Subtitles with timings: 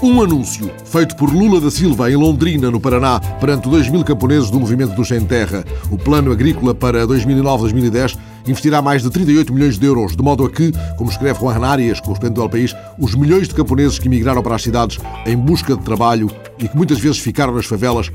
[0.00, 4.48] Um anúncio feito por Lula da Silva em Londrina, no Paraná, perante 2 mil camponeses
[4.48, 5.64] do movimento do Sem Terra.
[5.90, 8.16] O plano agrícola para 2009-2010
[8.46, 12.00] investirá mais de 38 milhões de euros, de modo a que, como escreve Juan Arias,
[12.00, 15.82] correspondente ao país, os milhões de camponeses que emigraram para as cidades em busca de
[15.82, 16.30] trabalho
[16.60, 18.08] e que muitas vezes ficaram nas favelas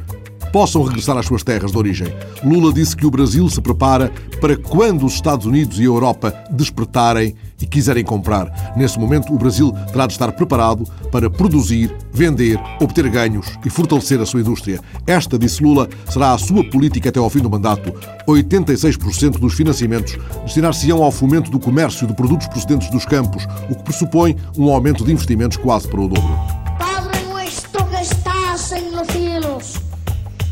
[0.54, 2.14] possam regressar às suas terras de origem.
[2.44, 6.32] Lula disse que o Brasil se prepara para quando os Estados Unidos e a Europa
[6.52, 8.74] despertarem e quiserem comprar.
[8.76, 14.20] Nesse momento, o Brasil terá de estar preparado para produzir, vender, obter ganhos e fortalecer
[14.20, 14.82] a sua indústria.
[15.08, 17.94] Esta, disse Lula, será a sua política até ao fim do mandato.
[18.28, 23.84] 86% dos financiamentos destinar-se-ão ao fomento do comércio de produtos procedentes dos campos, o que
[23.84, 26.38] pressupõe um aumento de investimentos quase para o dobro.
[26.78, 29.76] Padre nuestro que estás en los cielos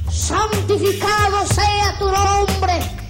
[0.10, 3.01] santificado sea tu nombre.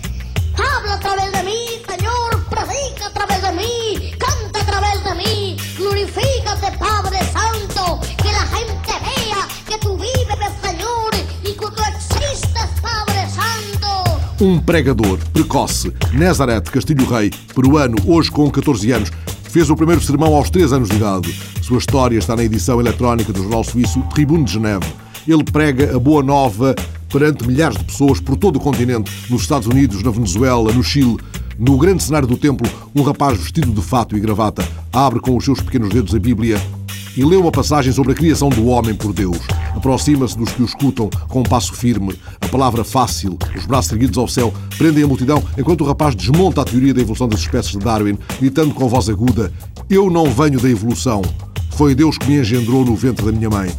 [14.42, 19.12] Um pregador precoce, Nazareth Castilho Rei, peruano, hoje com 14 anos,
[19.44, 21.40] fez o primeiro sermão aos 3 anos de idade.
[21.62, 24.88] Sua história está na edição eletrónica do jornal suíço Tribune de Geneve.
[25.28, 26.74] Ele prega a boa nova
[27.08, 31.18] perante milhares de pessoas por todo o continente, nos Estados Unidos, na Venezuela, no Chile.
[31.60, 35.46] No grande cenário do templo, um rapaz vestido de fato e gravata abre com os
[35.46, 36.60] seus pequenos dedos a Bíblia
[37.16, 39.38] e lê uma passagem sobre a criação do homem por Deus.
[39.76, 44.18] Aproxima-se dos que o escutam com um passo firme, a palavra fácil, os braços erguidos
[44.18, 47.72] ao céu, prendem a multidão enquanto o rapaz desmonta a teoria da evolução das espécies
[47.72, 49.52] de Darwin, gritando com voz aguda:
[49.90, 51.22] Eu não venho da evolução.
[51.72, 53.72] Foi Deus que me engendrou no ventre da minha mãe.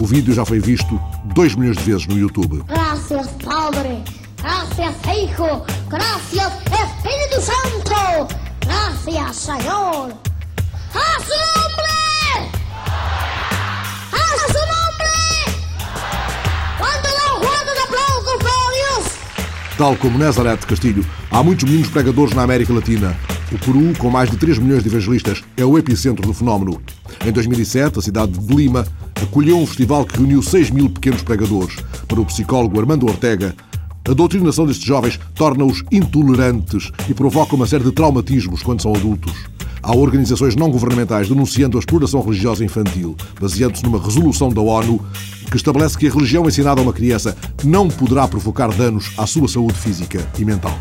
[0.00, 1.00] O vídeo já foi visto
[1.34, 2.62] 2 milhões de vezes no YouTube.
[2.66, 4.02] Gracias, Padre.
[4.42, 5.62] Gracias, Hijo.
[5.88, 8.34] Gracias, Espíritu Santo.
[8.66, 10.12] Gracias, Señor.
[10.94, 11.55] ¡A
[19.76, 23.14] Tal como Nazareth Castilho, há muitos meninos pregadores na América Latina.
[23.52, 26.80] O Peru, com mais de 3 milhões de evangelistas, é o epicentro do fenómeno.
[27.26, 28.86] Em 2007, a cidade de Lima
[29.22, 31.76] acolheu um festival que reuniu 6 mil pequenos pregadores.
[32.08, 33.54] Para o psicólogo Armando Ortega,
[34.08, 39.34] a doutrinação destes jovens torna-os intolerantes e provoca uma série de traumatismos quando são adultos.
[39.82, 45.04] Há organizações não governamentais denunciando a exploração religiosa infantil, baseando-se numa resolução da ONU
[45.56, 47.34] que estabelece que a religião ensinada a uma criança
[47.64, 50.78] não poderá provocar danos à sua saúde física e mental.